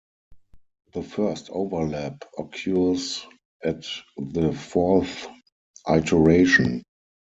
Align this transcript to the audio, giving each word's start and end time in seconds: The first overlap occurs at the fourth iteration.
The 0.93 1.03
first 1.03 1.51
overlap 1.51 2.23
occurs 2.35 3.23
at 3.63 3.85
the 4.17 4.51
fourth 4.51 5.27
iteration. 5.87 6.81